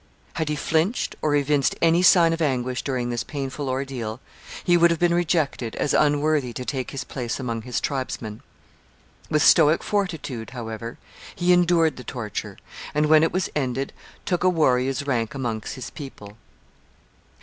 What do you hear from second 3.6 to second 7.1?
ordeal, he would have been rejected as unworthy to take his